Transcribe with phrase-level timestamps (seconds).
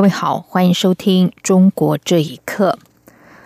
[0.00, 2.78] 各位好，欢迎收听《中国这一刻》。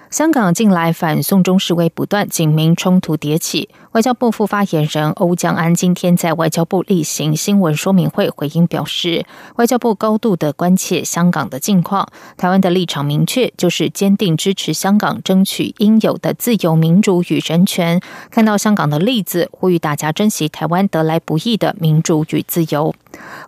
[0.08, 3.68] 香港近来反送中示威不断，警民冲突迭起。
[3.90, 18.00] 外交部副发言人欧江安今天在外交部例行新闻说明会回应表示，外交部高度的关切香港的境况，台湾的立场明确，就是坚定支持香港争取应有的自由、民主与人权。
[18.30, 22.94] 看到香港的例子，呼吁大家珍惜台湾得来不易的民主与自由。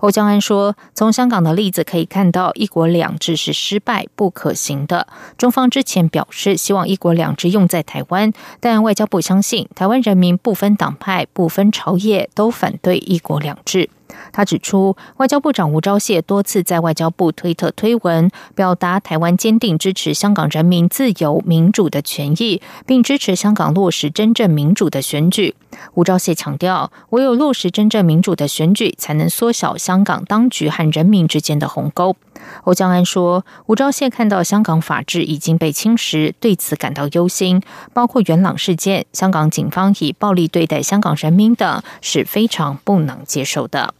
[0.00, 5.06] 欧江安说：“从香港的例子可以看到，一国两制是失败、不可行的。
[5.38, 13.88] 中方之前表示希望一国两制用在台湾，但外交部相信台湾人民不分党派、不分朝野都反对一国两制。”
[14.32, 25.54] 他指出，外交部长吴钊燮多次在外交部推特推文，表达台湾坚定支持香港人民自由民主的权益，并支持香港落实真正民主的选举。
[25.94, 32.16] 吴钊燮强调，唯有落实真正民主的选举，才能缩小香港当局和人民之间的鸿沟。
[32.64, 37.60] 欧江安说，吴钊燮看到香港法治已经被侵蚀，对此感到忧心，
[37.92, 43.94] 包括元朗事件、香港警方以暴力对待香港人民等，是非常不能接受的。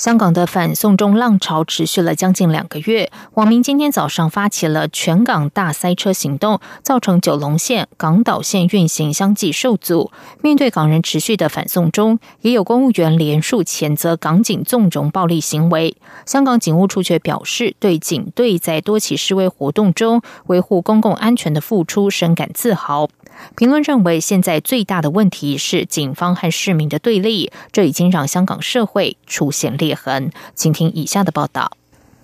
[0.00, 10.10] 香港的反送中浪潮持续了将近两个月，网民今天早上发起了全港大塞车行动，造成九龙线、港岛线运行相继受阻。
[10.40, 15.94] 面对港人持续的反送中，也有公务员连数谴责港警纵容暴力行为。
[16.24, 23.10] 香港警务处却表示，对警队在多起示威活动中维护公共安全的付出深感自豪。
[23.56, 30.30] 评论认为，现在最大的问题是警方和市民的对立，这已经让香港社会出现裂痕。
[30.54, 31.72] 请听以下的报道。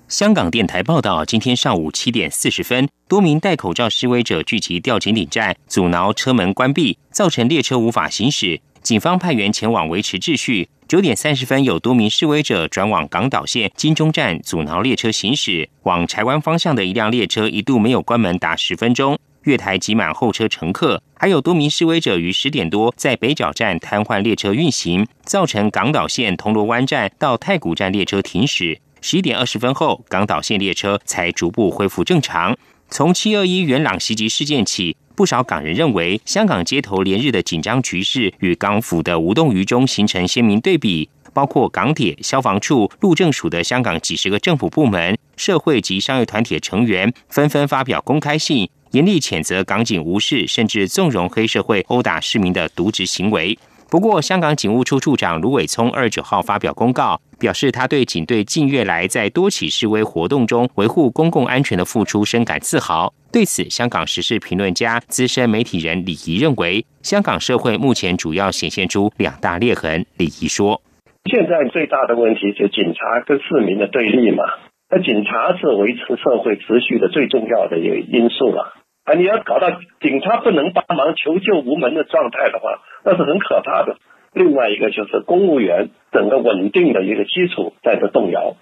[0.08, 8.60] 香港电台报道，今天上午七点四十分，多名戴口罩示威者聚集吊井顶站，阻挠车门关闭，造成列车无法行驶。
[8.82, 10.68] 警方派员前往维持秩序。
[10.86, 15.68] 九点三十分，有多名示威者转往港岛线金钟站，阻挠列车行驶。
[15.82, 19.18] 往柴湾方向的一辆列车一度没有关门达十分钟。
[19.42, 28.78] 月台挤满候车乘客，还有多名示威者于十点多在北角站瘫痪列车运行，造成港岛线铜锣湾站到太古站列车停驶。
[29.00, 32.56] 十一点二十分后，港岛线列车才逐步恢复正常。
[32.88, 41.08] 从七二一元朗袭击事件起，不少港人认为香港街头连日的紧张局势与港府的无动于衷形成鲜明对比。
[41.32, 48.66] 包括港铁、消防处、路政署的香港几十个政府部门、社会及商业团体成员纷纷发表公开信。
[48.92, 53.58] 严厉谴责港警无视甚至纵容黑社会殴打市民的渎职行为。
[53.88, 63.14] 不过，香港警务处处长卢伟聪二十九号发表公告，表示他对警队近月来在多起示威活动中维护公共安全的付出深感自豪。
[63.30, 70.04] 对此，香港时事评论家、资深媒体人李怡认为，香港社会目前主要显现出两大裂痕。
[70.16, 70.82] 李怡说
[71.30, 74.42] ：“现在最大的问题是警察跟市民的对立嘛。”
[74.88, 78.72] 那警察是维持社会秩序的最重要的一个因素了
[79.04, 79.14] 啊！
[79.14, 79.70] 你要搞到
[80.00, 83.96] 警察不能帮忙、求救无门的状态的话，那是很可怕的。
[84.32, 88.54] 另外一个就是公务员整个稳定的一个基础在这动摇。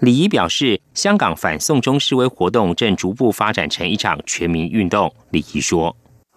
[0.00, 5.12] 李仪表示，香港反送中示威活动正逐步发展成一场全民运动。
[5.30, 5.96] 李仪说：“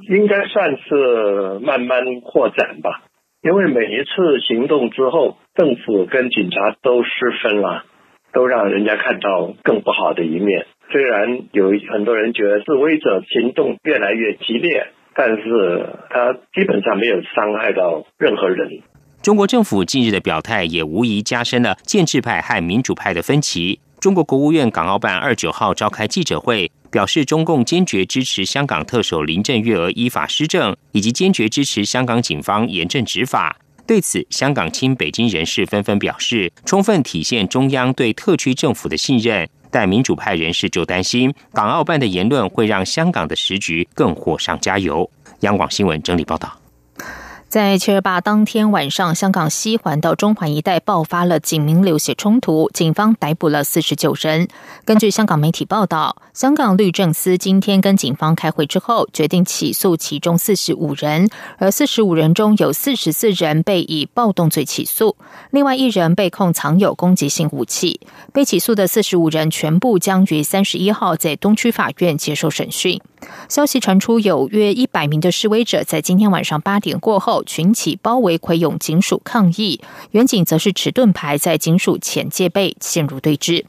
[0.10, 3.02] 应该算是慢慢扩展吧，
[3.42, 7.10] 因为每一次行动之后，政府跟警察都失
[7.44, 7.86] 分了。”
[8.34, 10.66] 都让人家看到更不好的一面。
[10.92, 18.82] 虽然有很多人觉得示威者行动越来越激烈，但是他基本上没有伤害到任何人。
[19.22, 23.80] 中国政府近日的表态也无疑加深了建制派和民主派的分歧。
[24.00, 33.58] 中国国务院港澳办二九号召开记者会，表示中共坚决支持香港特首林郑月娥依法施政，以及坚决支持香港警方严正执法。
[33.92, 39.50] 对此，香港亲北京人士纷纷表示，充分体现中央对特区政府的信任。
[39.70, 45.12] 但民主派人士就担心，港澳办的言论会让香港的时局更火上加油。
[45.42, 46.58] 央广新闻整理报道。
[47.52, 54.48] 在七二八当天晚上，香港西环到中环一带爆发了警民流血冲突，警方逮捕了四十九人。
[54.86, 65.18] 根据香港媒体报道，香港律政司今天跟警方开会之后，决定起诉其中四十五人，而四十五人中有四十四人被以暴动罪起诉，
[65.50, 68.00] 另外一人被控藏有攻击性武器。
[68.32, 73.02] 被起诉的四十五人全部将于三十一号在东区法院接受审讯。
[73.50, 83.66] 消息传出，有约一百名的示威者在今天晚上八点过后群起包围葵涌警署抗议，远警则是持盾牌在警署前戒备，陷入对峙。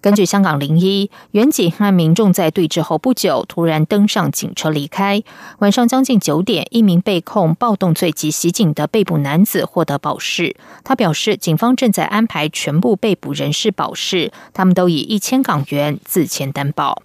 [0.00, 5.22] 根据香港零一，远警和民众在对峙后不久突然登上警车离开。
[5.60, 10.56] 晚上将近九点，一名被控暴动罪及袭警的被捕男子获得保释。
[10.84, 17.02] 他表示，警方正在安排全部被捕人士保释，他们都以一千港元自签担保。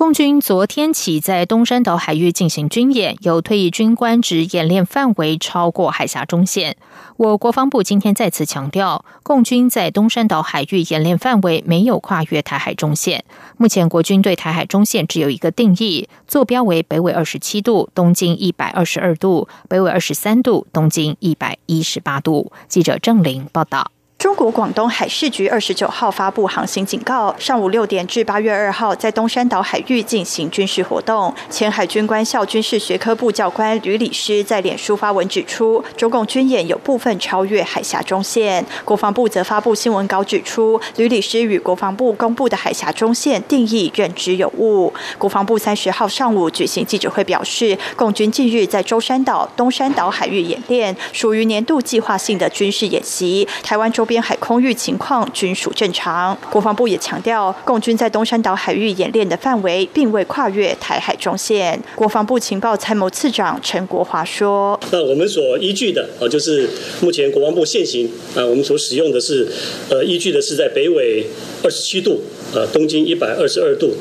[0.00, 6.78] 共军昨天起在东山岛海域进行军演，有退役军官指演练范围超过海峡中线。
[7.18, 13.22] 我国防部今天再次强调，共军在东山岛海域演练范围没有跨越台海中线。
[13.58, 22.50] 目前国军对台海中线只有一个定义，坐标为北纬二十七度，东经一百二十二度，北纬二十三度，东经一百一十八度。
[22.68, 23.90] 记者郑玲报道。
[24.20, 31.34] 中国广东海事局二十九号发布航行警告，上午六点至八月二号在东山岛海域进行军事活动。
[31.48, 38.62] 前海军官校军事学科部教官吕礼师在脸书发文指出，中共军演有部分超越海峡中线。
[38.84, 44.92] 国防部则发布新闻稿指出，吕礼师与国防部公布的海峡中线定义认知有误。
[45.16, 53.48] 国防部三十号上午举行记者会表示，共军近日在舟山岛、东山岛海域演练，属于年度计划性的军事演习。
[53.62, 54.06] 台湾周。
[54.10, 56.36] 边海空域情况均属正常。
[56.50, 61.80] 国防部也强调，共军在东山岛海域演练的范围并未跨越台海中线。
[61.94, 66.68] 国防部情报参谋次长陈国华说：“那我们所依据的啊，就是
[67.00, 69.46] 目前国防部现行啊，我们所使用的是
[69.88, 71.24] 呃，依据的是在北纬
[71.62, 72.20] 二十七度
[72.52, 73.94] 呃，东经一百二十二度，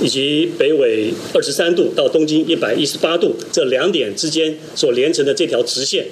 [0.00, 6.06] 以及北纬二十三度到东经一百一十八度这两点之间所连成的这条直线，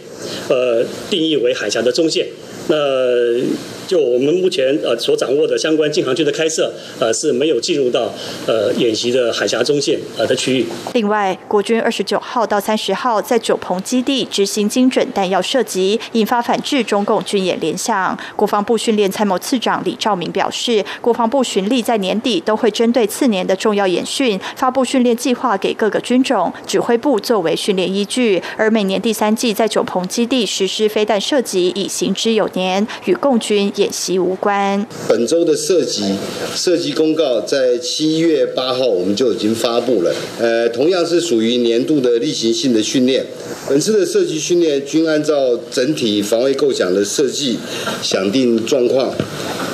[0.48, 2.28] 呃，定义为海峡的中线。”
[2.69, 3.75] 那。
[3.86, 8.12] 就我们目前呃所掌握的相关禁航区的开设，呃是没有进入到
[8.46, 10.66] 呃演习的海峡中线呃的区域。
[10.94, 18.19] 另外，国军二十九号到三十号在九鹏基地执行精准弹药射击，引发反制中共军演联想。
[18.36, 33.72] 国防部训练参谋次长李兆明表示，国防部巡力在年底都会针对次年的重要演训发布训练计划给各个军种指挥部作为训练依据，而每年第三季在九鹏基地实施飞弹射击已行之有年，与共军。
[33.76, 34.86] 演习无关。
[35.08, 36.14] 本周的设计
[36.54, 40.14] 设计公告在七月八号我们就已经发布了。
[40.38, 43.26] 呃，同样是属于年度的例行性的训练。
[43.68, 47.58] 本次的设计训练均按照整体防卫构想的设计，
[48.02, 49.14] 想定状况，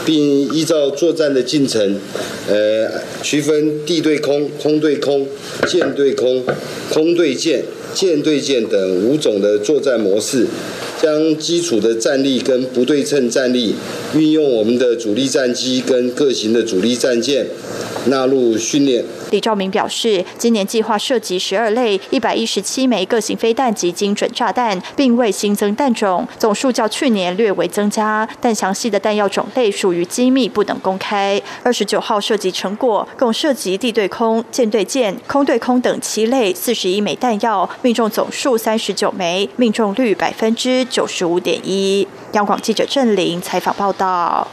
[0.05, 1.99] 并依照作战的进程，
[2.49, 2.88] 呃，
[3.23, 5.26] 区分地对空、空对空、
[5.67, 6.44] 舰对空、
[6.91, 10.47] 空对舰、舰对舰等五种的作战模式。
[11.00, 13.75] 将基础的战力跟不对称战力
[14.14, 17.47] 运用我们的主力战机跟各型的主力战舰
[18.06, 19.05] 纳入训练。
[19.31, 31.41] 李兆明表示，今年计划涉及十二类一百一十七枚各型飞弹及精准炸弹，并未新增弹种，总数较去年略为增加，但详细的弹药种类属于机密，不能公开。
[31.62, 42.06] 二十九号涉及成果共涉及地对空、舰对舰、空对空等七类四十一枚弹药，命中总数三十九枚，命中率百分之九十五点一。
[42.33, 44.47] 央广记者郑玲采访报道。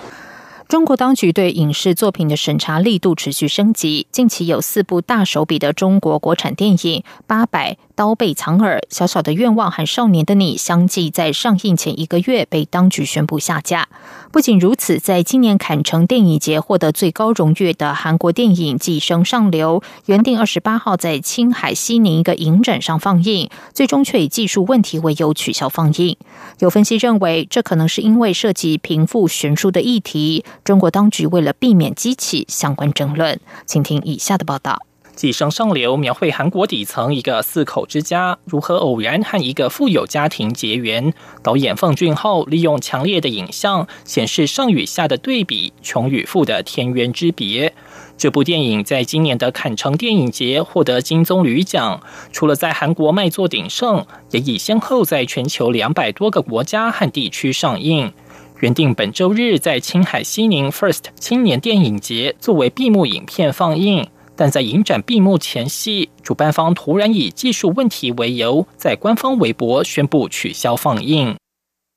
[0.67, 6.77] 中国当局对影视作品的审查力度持续升级，近期有四部大手笔的中国国产电影
[7.25, 7.71] 《八百》。
[7.97, 13.89] 刀背藏耳、小小的愿望和少年的你相继在上映前一个月被当局宣布下架。
[14.31, 26.15] 不仅如此，在今年坎城电影节获得最高荣誉的韩国电影《寄生上流》，原定二十八号在青海西宁一个影展上放映，最终却以技术问题为由取消放映。
[26.59, 33.39] 有分析认为，这可能是因为涉及贫富悬殊的议题，中国当局为了避免激起相关争论。
[33.65, 34.83] 请听以下的报道。
[35.17, 41.11] 《寄生上流》描绘韩国底层一个四口之家如何偶然和一个富有家庭结缘。
[41.41, 47.73] 导演奉俊昊利用强烈的影像显示上与下的对比，穷与富的天渊之别。
[48.15, 51.99] 这部电影在今年的坎城电影节获得金棕榈奖，
[52.31, 58.13] 除了在韩国卖座鼎盛，也已先后在全球两百多个国家和地区上映。
[58.59, 64.07] 原定本周日在青海西宁 First 青年电影节作为闭幕影片放映。
[64.37, 71.35] 但在影展闭幕前夕，主办方突然以技术问题为由，在官方微博宣布取消放映。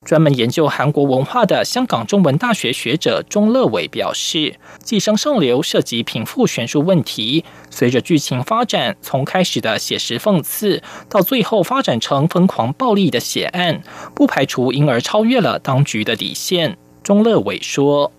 [0.03, 4.37] 专门研究韩国文化的香港中文大学学者钟乐伟表示，
[4.83, 13.83] 《寄生上流》涉及贫富悬殊问题，随着剧情发展，从开始的写实讽刺，到最后发展成疯狂暴力的血案，
[14.15, 16.75] 不排除因而超越了当局的底线。
[17.03, 18.11] 钟乐伟说：“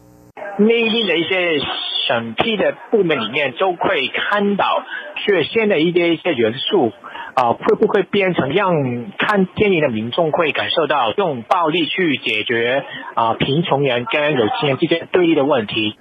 [0.60, 1.58] 内地的一些
[2.06, 4.82] 审批的部门里面，都会看到
[5.24, 6.92] 血腥的一些一些元素。”
[7.34, 8.74] 啊，会不会变成让
[9.16, 15.96] 看电影的民众会感受到用暴力去解决啊贫穷人跟有钱人之间对立的问题？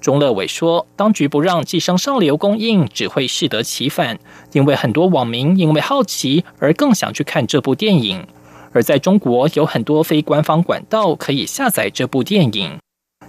[0.00, 4.18] 钟乐伟说，当局不让《寄生上流》供应，只会适得其反，
[4.54, 8.26] 因为很多网民因为好奇而更想去看这部电影。
[8.72, 12.78] 而在中国，有很多非官方管道可以下载这部电影。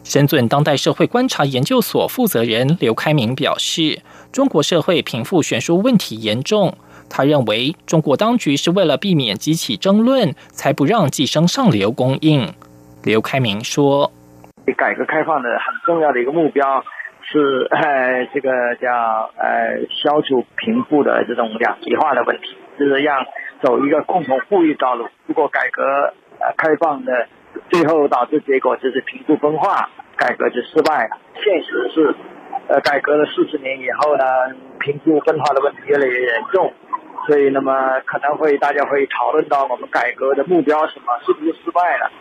[0.04, 6.76] 深圳当代社会观察研究所负责人刘开明表示，中国社会贫富悬殊问题严重。
[7.10, 12.54] 他认为，中国当局是为了避免激起争论，才不让《寄生上流》供应。
[13.04, 14.12] 刘开明说
[14.78, 16.84] ：“改革开放的很重要的一个目标
[17.22, 18.50] 是，呃， 这个
[18.82, 23.26] 叫呃消除贫富的这种两极化的问题，就是让
[23.62, 25.08] 走一个共同富裕道路。
[25.28, 25.84] 如果改革
[26.40, 27.28] 呃开放的
[27.70, 31.18] 最后导致结果就是贫富分化，改革就失败了。
[31.36, 32.16] 现实是，
[32.68, 34.24] 呃，改革了四十年以后呢，
[34.80, 36.74] 贫富分化的问题越来越严重。”
[37.28, 42.12] 所以，那么可能会大家会讨论到我们改革的目标什么是不是失败了？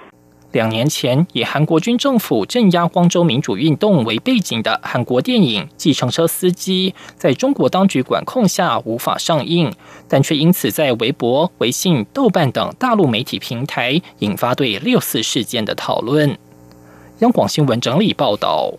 [0.53, 9.73] 两年前，以韩国军政府镇压光州民主运动为背景的韩国电影《计程车司机》在中国当局管控下无法上映，
[10.09, 16.37] 但却因此在微博、微信、豆瓣等大陆媒体平台引发对六四事件的讨论。
[17.21, 18.73] 央广新闻整理报道。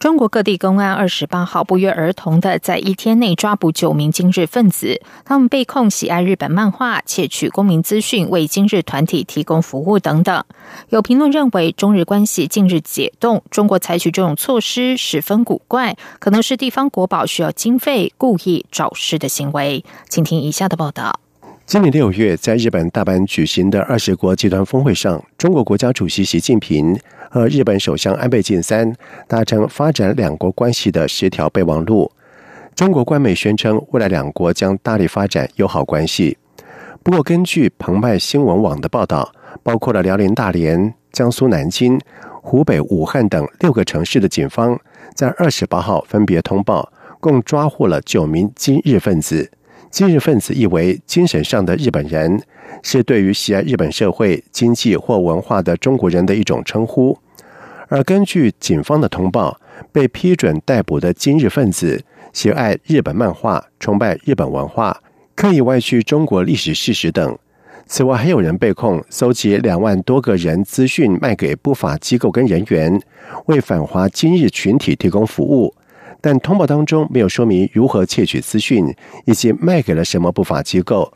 [0.00, 10.42] 中国各地公安二十八号不约而同的在一天内抓捕九名今日分子，他们被控喜爱日本漫画、窃取公民资讯、为今日团体提供服务等等。
[10.88, 19.84] 有评论认为，中日关系近日解冻，中国采取这种措施十分古怪，可能是地方国宝需要经费，故意找事的行为。
[20.08, 21.20] 请听以下的报道。
[21.66, 26.98] 今年六月，在日本大阪举行的二十国集团峰会上，中国国家主席习近平
[27.30, 28.92] 和日本首相安倍晋三
[29.28, 32.10] 达成发展两国关系的十条备忘录。
[32.74, 36.36] 中国官媒宣称，未来两国将大力发展友好关系。
[37.04, 39.32] 不过，根据澎湃新闻网的报道，
[39.62, 41.98] 包括了辽宁大连、江苏南京、
[42.42, 44.78] 湖北武汉等六个城市的警方，
[45.14, 49.50] 在二十八号分别通报，共抓获了九名今日分子。
[49.90, 52.40] 今日分子意为精神上的日本人，
[52.80, 57.18] 是对于喜爱日本社会、经济或文化的中国人的一种称呼。
[57.88, 64.96] 而根据警方的通报，被批准逮捕的今日分子喜爱日本漫画、崇拜日本文化、
[65.34, 67.36] 刻意歪曲中国历史事实等。
[67.86, 73.02] 此外，还有人被控搜集两万多个人资讯卖给不法机构跟人员，
[73.46, 75.74] 为反华今日群体提供服务。
[76.20, 81.12] 但通报当中没有说明如何窃取资讯，以及卖给了什么不法机构。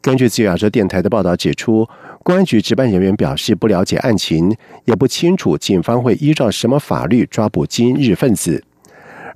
[0.00, 1.88] 根据自由亚洲电台的报道指出，
[2.24, 4.52] 公安局值班人员表示不了解案情，
[4.84, 8.64] 也不清楚警方会依照什么法律抓捕今日分子。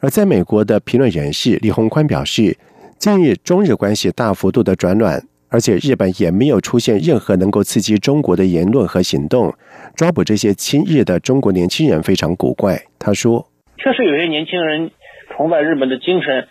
[0.01, 2.59] 而在美国的评论人士李宏宽表示，
[2.99, 9.55] 近日中日关系大幅度的转暖，而且日本也没有出现任何能够刺激中国的言论和行动，
[9.95, 12.83] 抓捕这些亲日的中国年轻人非常古怪。
[12.99, 13.47] 他说。
[13.79, 14.91] 确实有些年轻人
[15.31, 16.49] 崇拜日本的精神、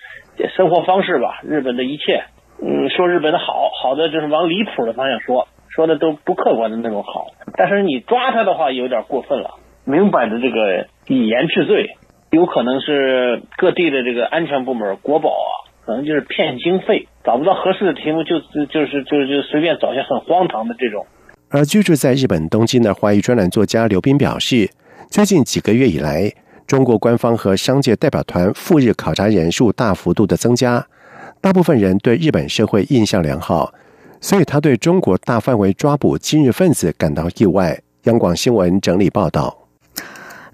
[0.55, 2.23] 生活方式吧，日本的一切，
[2.61, 7.27] 嗯，说日本的好，好的就是往离谱的方向说，说的都不客观的那种好。
[7.57, 9.51] 但是你抓他的话有点过分了，
[9.85, 11.95] 明摆着这个以言治罪，
[12.31, 15.49] 有可能是各地的这个安全部门、国宝啊，
[15.85, 21.05] 可能就是骗经费，找不到合适的题目，就就是就是就随便找些很荒唐的这种。
[21.49, 24.69] 而居住在日本东京的华裔专栏作家刘斌表示，
[25.09, 26.31] 最近几个月以来。
[26.67, 30.85] 中国官方和商界代表团赴日考察人数大幅度的增加，
[31.39, 33.71] 大部分人对日本社会印象良好，
[34.19, 37.79] 所以他对中国大范围抓捕今日分子感到意外。
[38.03, 39.59] 央广新闻整理报道。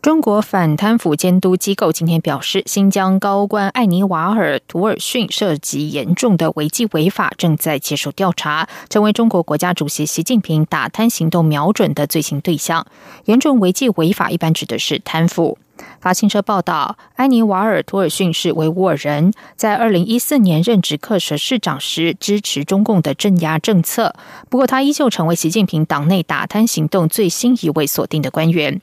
[0.01, 12.86] 中国反贪腐监督机构今天表示，新疆高官艾尼瓦尔·图尔逊涉及严重的违纪违法，正在接受调查，成为中国国家主席习近平打贪行动瞄准的罪行对象。
[13.25, 15.58] 严重违纪违法一般指的是贪腐。
[16.00, 24.16] 法新社报道，埃尼瓦尔·图尔逊是维吾尔人，在二零一四年任职克什市长时支持中共的镇压政策。
[24.50, 28.82] 不过，他依旧成为习近平党内打贪行动最新一位锁定的官员。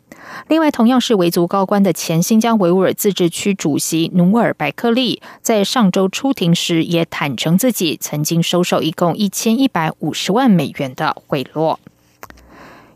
[0.49, 11.78] 另外，同样是维族高官的前新疆维吾尔自治区主席努尔白克利，在上周出庭时也坦诚自己曾经收受一共一千一百五十万美元的贿赂。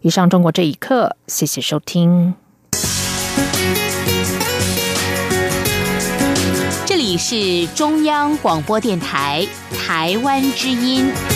[0.03, 2.35] 以上，中国这一刻，谢谢收听。
[6.85, 9.47] 这里是中央广播电台
[9.79, 11.32] 台湾之音。